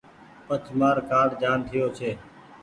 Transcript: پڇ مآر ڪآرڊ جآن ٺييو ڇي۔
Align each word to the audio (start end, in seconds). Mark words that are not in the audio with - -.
پڇ 0.47 0.63
مآر 0.79 0.97
ڪآرڊ 1.09 1.29
جآن 1.41 1.57
ٺييو 1.67 1.87
ڇي۔ 1.97 2.11